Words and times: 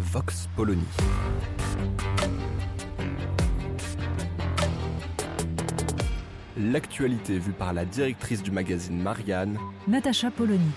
Vox 0.00 0.48
Polony. 0.56 0.82
L'actualité 6.56 7.38
vue 7.38 7.52
par 7.52 7.74
la 7.74 7.84
directrice 7.84 8.42
du 8.42 8.50
magazine 8.50 8.98
Marianne, 8.98 9.58
Natacha 9.86 10.30
Polony. 10.30 10.70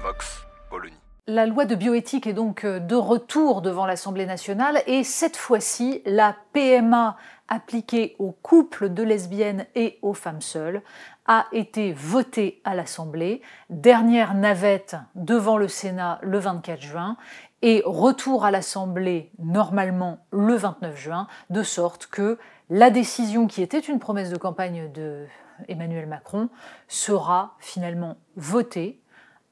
Vox 0.00 0.46
Polony. 0.70 0.94
La 1.26 1.46
loi 1.46 1.64
de 1.64 1.74
bioéthique 1.74 2.28
est 2.28 2.34
donc 2.34 2.64
euh, 2.64 2.78
de 2.78 2.94
retour 2.94 3.62
devant 3.62 3.84
l'Assemblée 3.84 4.26
nationale 4.26 4.80
et 4.86 5.02
cette 5.02 5.36
fois-ci, 5.36 6.02
la 6.06 6.36
PMA 6.52 7.16
appliquée 7.48 8.14
aux 8.18 8.32
couples 8.32 8.92
de 8.92 9.02
lesbiennes 9.02 9.66
et 9.74 9.98
aux 10.02 10.14
femmes 10.14 10.40
seules 10.40 10.82
a 11.26 11.46
été 11.52 11.92
votée 11.92 12.60
à 12.64 12.74
l'Assemblée. 12.74 13.42
Dernière 13.70 14.34
navette 14.34 14.96
devant 15.14 15.56
le 15.56 15.68
Sénat 15.68 16.18
le 16.22 16.38
24 16.38 16.80
juin 16.80 17.16
et 17.62 17.82
retour 17.84 18.44
à 18.44 18.50
l'Assemblée 18.50 19.30
normalement 19.38 20.24
le 20.30 20.54
29 20.54 20.96
juin, 20.96 21.26
de 21.50 21.62
sorte 21.62 22.06
que 22.06 22.38
la 22.70 22.90
décision 22.90 23.46
qui 23.46 23.62
était 23.62 23.78
une 23.78 23.98
promesse 23.98 24.30
de 24.30 24.36
campagne 24.36 24.90
de 24.92 25.26
Emmanuel 25.68 26.06
Macron 26.06 26.48
sera 26.88 27.56
finalement 27.58 28.16
votée 28.36 29.00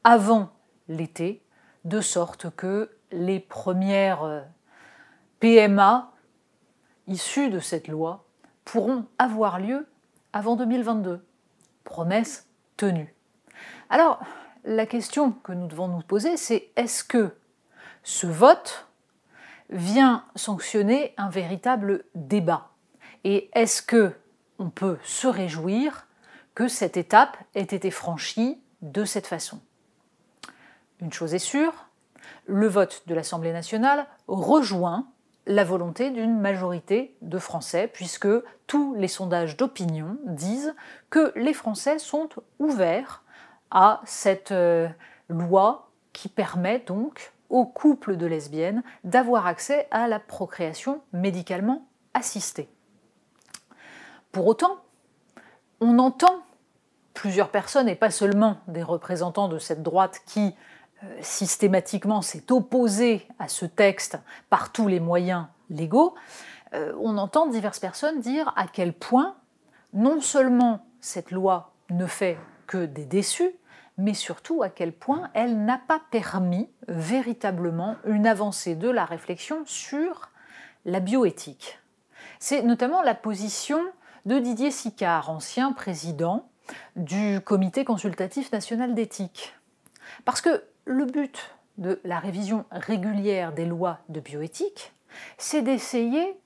avant 0.05 0.51
l'été, 0.89 1.43
de 1.85 2.01
sorte 2.01 2.51
que 2.55 2.91
les 3.11 3.41
premières 3.41 4.23
euh, 4.23 4.41
PMA 5.41 6.13
issues 7.07 7.51
de 7.51 7.61
cette 7.61 7.89
loi 7.89 8.25
pourront 8.65 9.07
avoir 9.19 9.59
lieu 9.59 9.87
avant 10.33 10.57
2022. 10.57 11.25
Promesse 11.85 12.49
tenue. 12.77 13.15
Alors, 13.91 14.21
la 14.65 14.87
question 14.87 15.33
que 15.33 15.53
nous 15.53 15.67
devons 15.67 15.89
nous 15.89 16.03
poser, 16.03 16.37
c'est 16.37 16.71
est-ce 16.77 17.05
que 17.05 17.37
ce 18.03 18.27
vote 18.27 18.89
vient 19.71 20.25
sanctionner 20.35 21.15
un 21.17 21.29
véritable 21.29 22.05
débat? 22.15 22.71
Et 23.25 23.51
est-ce 23.55 23.83
que 23.83 24.13
on 24.59 24.71
peut 24.71 24.99
se 25.03 25.27
réjouir 25.27 26.07
que 26.55 26.69
cette 26.69 26.97
étape 26.97 27.37
ait 27.55 27.63
été 27.63 27.91
franchie 27.91 28.61
de 28.83 29.05
cette 29.05 29.27
façon? 29.27 29.61
Une 31.01 31.13
chose 31.13 31.35
est 31.35 31.39
sûre, 31.39 31.89
le 32.47 32.67
vote 32.67 33.03
de 33.07 33.15
l'Assemblée 33.15 33.53
nationale 33.53 34.07
rejoint 34.29 35.07
la 35.47 35.65
volonté 35.65 36.11
d'une 36.11 36.39
majorité 36.39 37.15
de 37.23 37.39
Français, 37.39 37.89
puisque 37.93 38.29
tous 38.67 38.95
les 38.95 39.09
sondages 39.09 39.57
d'opinion 39.57 40.17
disent 40.25 40.75
que 41.11 41.33
les 41.37 41.53
Français 41.53 41.99
sont 41.99 42.29
ouverts 42.59 43.23
à 43.71 44.01
cette 44.05 44.53
euh, 44.53 44.89
loi 45.29 45.91
qui 46.13 46.29
permet 46.29 46.79
donc 46.79 47.33
aux 47.51 47.67
couples 47.67 48.17
de 48.17 48.27
lesbiennes 48.27 48.83
d'avoir 49.05 49.47
accès 49.47 49.87
à 49.91 50.09
la 50.09 50.19
procréation 50.19 51.03
médicalement 51.13 51.87
assistée. 52.15 52.69
Pour 54.33 54.47
autant, 54.47 54.79
on 55.81 55.99
entend 55.99 56.43
plusieurs 57.13 57.51
personnes, 57.51 57.89
et 57.89 57.95
pas 57.95 58.11
seulement 58.11 58.57
des 58.67 58.83
représentants 58.83 59.49
de 59.49 59.59
cette 59.59 59.83
droite 59.83 60.23
qui 60.27 60.55
systématiquement 61.21 62.23
s'est 62.23 62.51
opposé 62.51 63.27
à 63.39 63.49
ce 63.49 63.67
texte 63.67 64.19
par 64.51 64.73
tous 64.73 64.89
les 64.89 65.01
moyens 65.01 65.47
légaux, 65.71 66.15
euh, 66.75 66.93
on 67.01 67.19
entend 67.19 67.47
diverses 67.47 67.79
personnes 67.79 68.21
dire 68.21 68.53
à 68.57 68.67
quel 68.67 68.93
point 68.93 69.37
non 69.93 70.21
seulement 70.21 70.85
cette 71.01 71.31
loi 71.31 71.73
ne 71.91 72.07
fait 72.07 72.39
que 72.67 72.85
des 72.85 73.05
déçus, 73.05 73.53
mais 73.97 74.15
surtout 74.15 74.63
à 74.63 74.69
quel 74.69 74.93
point 74.93 75.31
elle 75.35 75.65
n'a 75.65 75.79
pas 75.79 76.01
permis 76.11 76.69
véritablement 76.89 77.97
une 78.07 78.27
avancée 78.27 78.75
de 78.75 78.89
la 78.89 79.05
réflexion 79.05 79.63
sur 79.67 80.31
la 80.85 81.01
bioéthique. 81.01 81.79
C'est 82.41 82.63
notamment 82.63 83.03
la 83.03 83.15
position 83.15 83.81
de 84.27 84.39
Didier 84.39 84.71
Sicard, 84.71 85.31
ancien 85.31 85.73
président 85.73 86.49
du 86.97 87.41
Comité 87.41 87.85
consultatif 87.85 88.51
national 88.51 88.95
d'éthique. 88.95 89.55
Parce 90.25 90.41
que 90.41 90.65
le 90.85 91.05
but 91.05 91.55
de 91.79 92.01
la 92.05 92.19
révision 92.19 92.65
régulière 92.71 93.53
des 93.53 93.67
lois 93.67 93.99
de 94.09 94.21
bioéthique, 94.21 94.93
c'est 95.39 95.63
d'essayer 95.63 96.39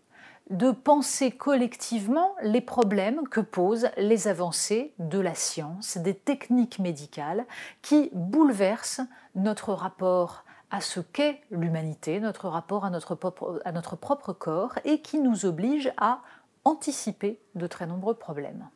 de 0.51 0.71
penser 0.71 1.31
collectivement 1.31 2.35
les 2.43 2.63
problèmes 2.63 3.29
que 3.29 3.41
posent 3.41 3.91
les 3.99 4.29
avancées 4.29 4.95
de 4.99 5.19
la 5.19 5.35
science, 5.35 5.99
des 5.99 6.15
techniques 6.15 6.79
médicales 6.79 7.45
qui 7.83 8.11
bouleversent 8.15 9.03
notre 9.35 9.75
rapport 9.75 10.45
à 10.71 10.81
ce 10.81 11.01
qu'est 11.01 11.43
l'humanité, 11.51 12.21
notre 12.21 12.49
rapport 12.49 12.85
à 12.85 12.91
notre, 12.91 13.15
propre, 13.15 14.33
corps 14.33 14.79
et 14.85 15.01
qui 15.01 15.19
nous 15.19 15.45
obligent 15.45 15.93
à 15.99 16.23
anticiper 16.65 17.41
de 17.55 17.67
très 17.67 17.87
nombreux 17.87 18.15
problèmes 18.15 18.69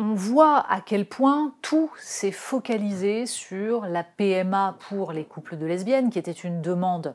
on 0.00 0.14
voit 0.14 0.64
à 0.72 0.80
quel 0.80 1.04
point 1.04 1.52
tout 1.60 1.90
s'est 1.98 2.32
focalisé 2.32 3.26
sur 3.26 3.84
la 3.84 4.02
PMA 4.02 4.78
pour 4.88 5.12
les 5.12 5.26
couples 5.26 5.58
de 5.58 5.66
lesbiennes, 5.66 6.08
qui 6.08 6.18
était 6.18 6.32
une 6.32 6.62
demande 6.62 7.14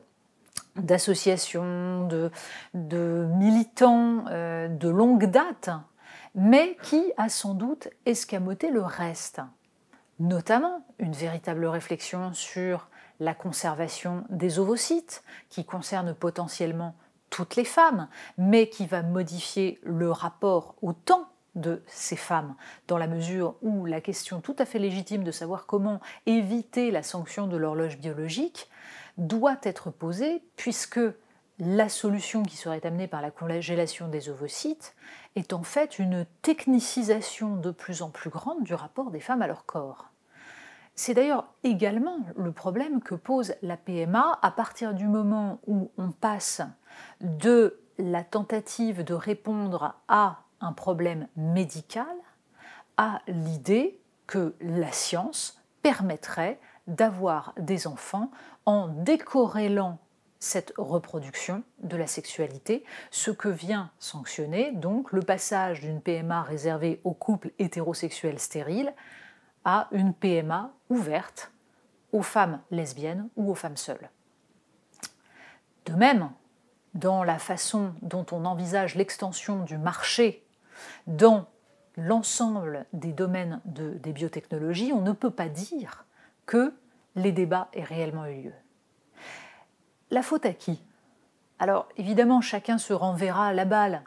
d'associations, 0.76 2.06
de, 2.06 3.28
militants 3.34 4.26
euh, 4.30 4.68
de 4.68 4.88
longue 4.88 5.24
date, 5.24 5.70
mais 6.36 6.76
qui 6.84 7.12
a 7.16 7.28
sans 7.28 7.54
doute 7.54 7.88
escamoté 8.04 8.70
le 8.70 8.82
reste, 8.82 9.40
notamment 10.20 10.86
une 11.00 11.12
véritable 11.12 11.66
réflexion 11.66 12.32
sur 12.34 12.88
la 13.18 13.34
conservation 13.34 14.22
des 14.30 14.60
ovocytes, 14.60 15.24
qui 15.48 15.64
concerne 15.64 16.14
potentiellement 16.14 16.94
toutes 17.30 17.56
les 17.56 17.64
femmes, 17.64 18.06
mais 18.38 18.68
qui 18.68 18.86
va 18.86 19.02
modifier 19.02 19.80
le 19.82 20.12
rapport 20.12 20.76
au 20.82 20.92
temps 20.92 21.26
de 21.56 21.82
ces 21.86 22.16
femmes, 22.16 22.54
dans 22.86 22.98
la 22.98 23.08
mesure 23.08 23.56
où 23.62 23.86
la 23.86 24.00
question 24.00 24.40
tout 24.40 24.54
à 24.58 24.64
fait 24.64 24.78
légitime 24.78 25.24
de 25.24 25.30
savoir 25.32 25.66
comment 25.66 26.00
éviter 26.26 26.90
la 26.90 27.02
sanction 27.02 27.48
de 27.48 27.56
l'horloge 27.56 27.98
biologique 27.98 28.70
doit 29.18 29.58
être 29.62 29.90
posée, 29.90 30.42
puisque 30.56 31.00
la 31.58 31.88
solution 31.88 32.42
qui 32.42 32.56
serait 32.56 32.86
amenée 32.86 33.08
par 33.08 33.22
la 33.22 33.30
congélation 33.30 34.08
des 34.08 34.28
ovocytes 34.28 34.94
est 35.36 35.54
en 35.54 35.62
fait 35.62 35.98
une 35.98 36.26
technicisation 36.42 37.56
de 37.56 37.70
plus 37.70 38.02
en 38.02 38.10
plus 38.10 38.30
grande 38.30 38.62
du 38.62 38.74
rapport 38.74 39.10
des 39.10 39.20
femmes 39.20 39.42
à 39.42 39.46
leur 39.46 39.64
corps. 39.64 40.10
C'est 40.94 41.14
d'ailleurs 41.14 41.46
également 41.62 42.20
le 42.36 42.52
problème 42.52 43.02
que 43.02 43.14
pose 43.14 43.54
la 43.62 43.76
PMA 43.76 44.38
à 44.40 44.50
partir 44.50 44.94
du 44.94 45.06
moment 45.06 45.60
où 45.66 45.90
on 45.98 46.10
passe 46.10 46.62
de 47.20 47.80
la 47.98 48.24
tentative 48.24 49.04
de 49.04 49.14
répondre 49.14 49.94
à 50.08 50.40
un 50.60 50.72
problème 50.72 51.28
médical 51.36 52.06
à 52.96 53.20
l'idée 53.28 54.00
que 54.26 54.54
la 54.60 54.92
science 54.92 55.62
permettrait 55.82 56.58
d'avoir 56.86 57.52
des 57.58 57.86
enfants 57.86 58.30
en 58.64 58.88
décorrélant 58.88 59.98
cette 60.38 60.72
reproduction 60.76 61.62
de 61.80 61.96
la 61.96 62.06
sexualité, 62.06 62.84
ce 63.10 63.30
que 63.30 63.48
vient 63.48 63.90
sanctionner 63.98 64.72
donc 64.72 65.12
le 65.12 65.22
passage 65.22 65.80
d'une 65.80 66.00
PMA 66.00 66.42
réservée 66.42 67.00
aux 67.04 67.14
couples 67.14 67.52
hétérosexuels 67.58 68.38
stériles 68.38 68.94
à 69.64 69.88
une 69.92 70.14
PMA 70.14 70.72
ouverte 70.90 71.52
aux 72.12 72.22
femmes 72.22 72.60
lesbiennes 72.70 73.28
ou 73.36 73.50
aux 73.50 73.54
femmes 73.54 73.76
seules. 73.76 74.10
De 75.86 75.94
même, 75.94 76.30
dans 76.94 77.24
la 77.24 77.38
façon 77.38 77.94
dont 78.02 78.26
on 78.32 78.44
envisage 78.44 78.94
l'extension 78.94 79.64
du 79.64 79.78
marché 79.78 80.45
dans 81.06 81.46
l'ensemble 81.96 82.86
des 82.92 83.12
domaines 83.12 83.60
des 83.64 84.12
biotechnologies, 84.12 84.92
on 84.92 85.00
ne 85.00 85.12
peut 85.12 85.30
pas 85.30 85.48
dire 85.48 86.04
que 86.44 86.74
les 87.14 87.32
débats 87.32 87.68
aient 87.72 87.82
réellement 87.82 88.26
eu 88.26 88.42
lieu. 88.42 88.52
La 90.10 90.22
faute 90.22 90.46
à 90.46 90.52
qui? 90.52 90.82
Alors 91.58 91.88
évidemment, 91.96 92.40
chacun 92.40 92.78
se 92.78 92.92
renverra 92.92 93.52
la 93.52 93.64
balle. 93.64 94.02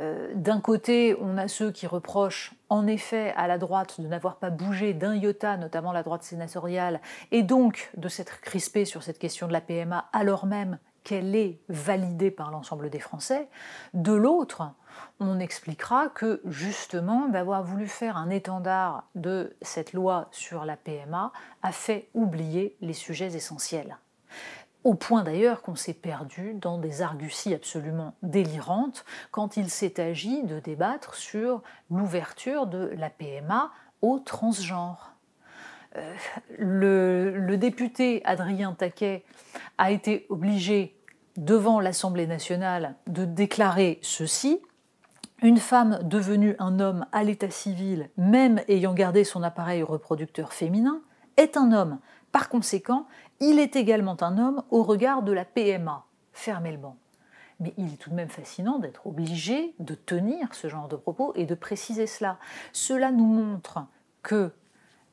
Euh, 0.00 0.32
d'un 0.34 0.60
côté, 0.60 1.16
on 1.20 1.36
a 1.36 1.46
ceux 1.46 1.70
qui 1.70 1.86
reprochent 1.86 2.54
en 2.68 2.86
effet 2.86 3.34
à 3.36 3.46
la 3.46 3.58
droite 3.58 4.00
de 4.00 4.06
n'avoir 4.06 4.36
pas 4.36 4.50
bougé 4.50 4.94
d'un 4.94 5.14
iota, 5.14 5.56
notamment 5.56 5.92
la 5.92 6.02
droite 6.02 6.22
sénatoriale, 6.22 7.00
et 7.32 7.42
donc 7.42 7.90
de 7.96 8.08
s'être 8.08 8.40
crispé 8.40 8.84
sur 8.84 9.02
cette 9.02 9.18
question 9.18 9.46
de 9.46 9.52
la 9.52 9.60
PMA 9.60 10.08
alors 10.12 10.46
même 10.46 10.78
qu'elle 11.04 11.34
est 11.34 11.60
validée 11.68 12.30
par 12.30 12.50
l'ensemble 12.50 12.88
des 12.88 13.00
Français. 13.00 13.48
De 13.94 14.12
l'autre, 14.12 14.72
on 15.20 15.38
expliquera 15.38 16.08
que 16.08 16.40
justement 16.46 17.28
d'avoir 17.28 17.62
voulu 17.62 17.86
faire 17.86 18.16
un 18.16 18.30
étendard 18.30 19.04
de 19.14 19.56
cette 19.62 19.92
loi 19.92 20.28
sur 20.32 20.64
la 20.64 20.76
PMA 20.76 21.32
a 21.62 21.72
fait 21.72 22.08
oublier 22.14 22.76
les 22.80 22.94
sujets 22.94 23.34
essentiels. 23.34 23.98
Au 24.82 24.94
point 24.94 25.22
d'ailleurs 25.22 25.60
qu'on 25.60 25.74
s'est 25.74 25.92
perdu 25.94 26.54
dans 26.54 26.78
des 26.78 27.02
arguties 27.02 27.52
absolument 27.52 28.14
délirantes 28.22 29.04
quand 29.30 29.58
il 29.58 29.68
s'est 29.68 30.00
agi 30.00 30.42
de 30.44 30.58
débattre 30.58 31.14
sur 31.14 31.62
l'ouverture 31.90 32.66
de 32.66 32.90
la 32.96 33.10
PMA 33.10 33.70
aux 34.00 34.18
transgenres. 34.20 35.12
Euh, 35.96 36.14
le, 36.56 37.36
le, 37.36 37.56
député 37.58 38.22
Adrien 38.24 38.72
Taquet 38.72 39.24
a 39.76 39.90
été 39.90 40.24
obligé 40.30 40.96
devant 41.36 41.80
l'Assemblée 41.80 42.28
nationale 42.28 42.94
de 43.06 43.24
déclarer 43.24 43.98
ceci 44.00 44.62
une 45.42 45.58
femme 45.58 46.00
devenue 46.02 46.54
un 46.58 46.80
homme 46.80 47.06
à 47.12 47.24
l'état 47.24 47.50
civil, 47.50 48.10
même 48.16 48.60
ayant 48.68 48.92
gardé 48.92 49.24
son 49.24 49.42
appareil 49.42 49.82
reproducteur 49.82 50.52
féminin, 50.52 51.00
est 51.36 51.56
un 51.56 51.72
homme. 51.72 51.98
Par 52.32 52.48
conséquent, 52.48 53.06
il 53.40 53.58
est 53.58 53.76
également 53.76 54.22
un 54.22 54.38
homme 54.38 54.62
au 54.70 54.82
regard 54.82 55.22
de 55.22 55.32
la 55.32 55.44
PMA. 55.44 56.04
Fermez. 56.32 56.78
Mais 57.58 57.74
il 57.76 57.92
est 57.92 57.96
tout 57.96 58.10
de 58.10 58.14
même 58.14 58.28
fascinant 58.28 58.78
d'être 58.78 59.06
obligé 59.06 59.74
de 59.78 59.94
tenir 59.94 60.54
ce 60.54 60.68
genre 60.68 60.88
de 60.88 60.96
propos 60.96 61.32
et 61.34 61.46
de 61.46 61.54
préciser 61.54 62.06
cela. 62.06 62.38
Cela 62.72 63.10
nous 63.10 63.26
montre 63.26 63.86
que 64.22 64.52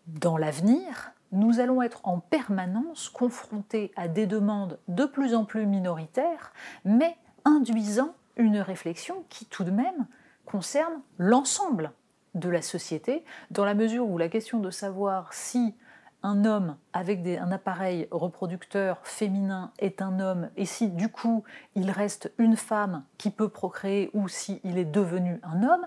dans 0.08 0.38
l'avenir, 0.38 1.12
nous 1.32 1.60
allons 1.60 1.82
être 1.82 2.02
en 2.04 2.20
permanence 2.20 3.10
confrontés 3.10 3.92
à 3.96 4.08
des 4.08 4.28
demandes 4.28 4.80
de 4.88 5.06
plus 5.06 5.36
en 5.36 5.44
plus 5.46 5.66
minoritaires, 5.66 6.54
mais 6.86 7.18
induisant 7.44 8.14
une 8.38 8.60
réflexion 8.60 9.26
qui 9.30 9.46
tout 9.46 9.64
de 9.64 9.72
même 9.72 10.08
concerne 10.48 11.02
l'ensemble 11.18 11.92
de 12.34 12.50
la 12.50 12.62
société, 12.62 13.24
dans 13.52 13.66
la 13.66 13.76
mesure 13.76 14.08
où 14.08 14.18
la 14.18 14.30
question 14.30 14.60
de 14.60 14.72
savoir 14.72 15.34
si 15.34 15.76
un 16.24 16.46
homme 16.46 16.78
avec 16.94 17.26
un 17.28 17.52
appareil 17.52 18.08
reproducteur 18.12 19.00
féminin 19.04 19.72
est 19.78 20.02
un 20.02 20.20
homme 20.20 20.50
et 20.56 20.66
si 20.66 20.90
du 20.90 21.10
coup 21.10 21.44
il 21.76 21.92
reste 21.92 22.32
une 22.38 22.56
femme 22.56 23.04
qui 23.18 23.30
peut 23.30 23.50
procréer 23.50 24.10
ou 24.14 24.28
si 24.28 24.60
est 24.64 24.86
devenu 24.86 25.40
un 25.44 25.64
homme, 25.64 25.86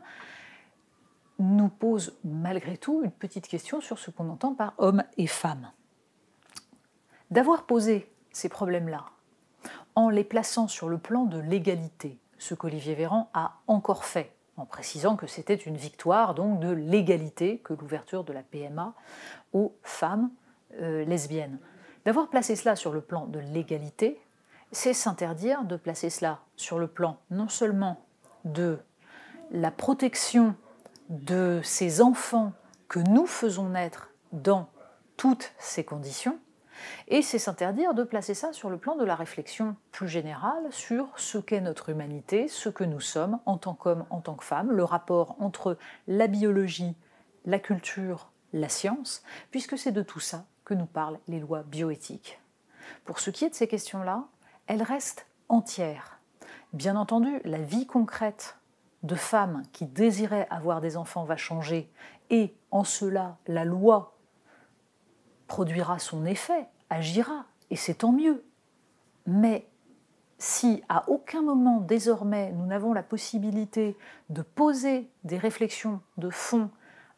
nous 1.39 1.69
pose 1.69 2.17
malgré 2.23 2.77
tout 2.77 3.03
une 3.03 3.11
petite 3.11 3.49
question 3.49 3.81
sur 3.81 3.99
ce 3.99 4.11
qu'on 4.11 4.29
entend 4.29 4.55
par 4.55 4.75
homme 4.79 5.03
et 5.17 5.27
femme. 5.27 5.71
D'avoir 7.31 7.65
posé 7.65 8.13
ces 8.31 8.49
problèmes-là 8.49 9.07
en 9.95 10.11
les 10.11 10.25
plaçant 10.25 10.69
sur 10.69 10.89
le 10.89 10.99
plan 10.99 11.25
de 11.25 11.39
l'égalité, 11.39 12.19
ce 12.39 12.55
qu'Olivier 12.55 12.95
Véran 12.95 13.31
a 13.35 13.59
encore 13.67 14.05
fait 14.05 14.35
en 14.61 14.67
précisant 14.67 15.17
que 15.17 15.27
c'était 15.27 15.55
une 15.55 15.77
victoire 15.77 16.35
donc 16.35 16.61
de 16.61 16.71
l'égalité 16.71 17.59
que 17.59 17.73
l'ouverture 17.73 18.25
de 18.25 18.33
la 18.33 18.43
PMA 18.43 18.95
aux 19.53 19.75
femmes 19.83 20.31
euh, 20.81 21.05
lesbiennes. 21.05 21.59
D'avoir 22.05 22.29
placé 22.29 22.57
cela 22.57 22.77
sur 22.77 22.93
le 22.93 23.01
plan 23.01 23.27
de 23.27 23.39
l'égalité, 23.39 24.21
c'est 24.73 24.93
s'interdire 24.93 25.65
de 25.65 25.77
placer 25.77 26.11
cela 26.11 26.41
sur 26.57 26.79
le 26.79 26.87
plan 26.87 27.19
non 27.31 27.49
seulement 27.49 28.05
de 28.45 28.79
la 29.51 29.71
protection 29.71 30.55
de 31.09 31.61
ces 31.65 32.01
enfants 32.01 32.53
que 32.89 33.01
nous 33.01 33.27
faisons 33.27 33.71
naître 33.71 34.11
dans 34.33 34.69
toutes 35.17 35.53
ces 35.59 35.85
conditions, 35.85 36.39
et 37.09 37.23
c'est 37.23 37.39
s'interdire 37.39 37.95
de 37.95 38.05
placer 38.05 38.35
ça 38.35 38.53
sur 38.53 38.71
le 38.71 38.79
plan 38.79 38.97
de 38.97 39.05
la 39.05 39.15
réflexion 39.15 39.77
plus 39.93 40.09
générale 40.09 40.67
sur 40.71 41.09
ce 41.17 41.39
qu'est 41.39 41.61
notre 41.61 41.89
humanité, 41.89 42.49
ce 42.49 42.69
que 42.69 42.85
nous 42.85 43.01
sommes 43.01 43.39
en 43.47 43.59
tant 43.59 43.75
qu'hommes, 43.75 44.05
en 44.11 44.21
tant 44.21 44.35
que 44.35 44.45
femmes, 44.45 44.73
le 44.73 44.85
rapport 44.85 45.37
entre 45.41 45.77
la 46.07 46.27
biologie, 46.27 46.95
la 47.45 47.59
culture, 47.59 48.31
la 48.53 48.69
science, 48.69 49.23
puisque 49.51 49.79
c'est 49.79 49.93
de 49.93 50.03
tout 50.03 50.21
ça 50.21 50.45
que 50.65 50.75
nous 50.75 50.87
parlent 50.87 51.19
les 51.29 51.41
lois 51.41 51.63
bioéthiques. 51.63 52.41
Pour 53.05 53.19
ce 53.21 53.31
qui 53.31 53.45
est 53.45 53.51
de 53.51 53.55
ces 53.55 53.69
questions-là, 53.69 54.25
elles 54.67 54.83
restent 54.83 55.27
entières. 55.49 56.21
Bien 56.73 56.97
entendu, 56.97 57.41
la 57.45 57.59
vie 57.59 57.87
concrète 57.87 58.57
de 59.03 59.15
femmes 59.15 59.63
qui 59.73 59.87
désiraient 59.87 60.47
avoir 60.51 60.81
des 60.81 60.97
enfants 60.97 61.25
va 61.25 61.37
changer 61.37 61.91
et 62.29 62.55
en 62.71 62.85
cela 62.85 63.39
la 63.47 63.65
loi 63.65 64.17
produira 65.51 65.99
son 65.99 66.27
effet, 66.27 66.69
agira, 66.91 67.45
et 67.71 67.77
c'est 67.77 67.95
tant 67.95 68.13
mieux. 68.13 68.45
Mais 69.27 69.67
si 70.39 70.85
à 70.89 71.11
aucun 71.11 71.43
moment 71.43 71.81
désormais 71.81 72.53
nous 72.53 72.67
n'avons 72.67 72.93
la 72.93 73.03
possibilité 73.03 73.99
de 74.29 74.43
poser 74.43 75.11
des 75.25 75.39
réflexions 75.39 76.01
de 76.19 76.31
fond 76.31 76.71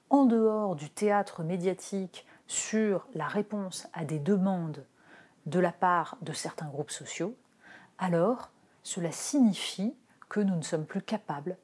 en 0.08 0.24
dehors 0.24 0.76
du 0.76 0.88
théâtre 0.88 1.42
médiatique 1.42 2.26
sur 2.46 3.06
la 3.14 3.28
réponse 3.28 3.86
à 3.92 4.06
des 4.06 4.18
demandes 4.18 4.86
de 5.44 5.60
la 5.60 5.72
part 5.72 6.16
de 6.22 6.32
certains 6.32 6.68
groupes 6.68 6.90
sociaux, 6.90 7.36
alors 7.98 8.50
cela 8.82 9.12
signifie 9.12 9.94
que 10.30 10.40
nous 10.40 10.56
ne 10.56 10.62
sommes 10.62 10.86
plus 10.86 11.02
capables 11.02 11.58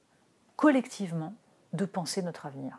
collectivement 0.57 1.33
de 1.73 1.87
penser 1.87 2.21
notre 2.21 2.45
avenir. 2.45 2.79